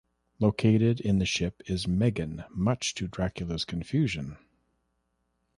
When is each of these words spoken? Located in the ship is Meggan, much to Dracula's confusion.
Located 0.39 0.99
in 0.99 1.19
the 1.19 1.27
ship 1.27 1.61
is 1.67 1.85
Meggan, 1.87 2.43
much 2.49 2.95
to 2.95 3.07
Dracula's 3.07 3.65
confusion. 3.65 4.37